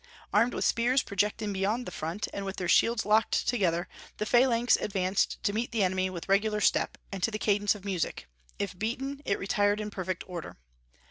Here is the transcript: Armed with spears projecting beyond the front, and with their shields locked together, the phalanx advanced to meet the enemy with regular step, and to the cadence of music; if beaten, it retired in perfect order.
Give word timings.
Armed 0.33 0.55
with 0.55 0.65
spears 0.65 1.03
projecting 1.03 1.53
beyond 1.53 1.85
the 1.85 1.91
front, 1.91 2.27
and 2.33 2.43
with 2.43 2.55
their 2.57 2.67
shields 2.67 3.05
locked 3.05 3.47
together, 3.47 3.87
the 4.17 4.25
phalanx 4.25 4.75
advanced 4.77 5.37
to 5.43 5.53
meet 5.53 5.71
the 5.71 5.83
enemy 5.83 6.09
with 6.09 6.27
regular 6.27 6.59
step, 6.59 6.97
and 7.11 7.21
to 7.21 7.29
the 7.29 7.37
cadence 7.37 7.75
of 7.75 7.85
music; 7.85 8.27
if 8.57 8.75
beaten, 8.75 9.21
it 9.25 9.37
retired 9.37 9.79
in 9.79 9.91
perfect 9.91 10.23
order. 10.25 10.57